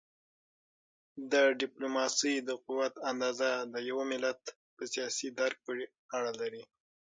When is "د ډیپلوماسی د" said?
1.31-2.49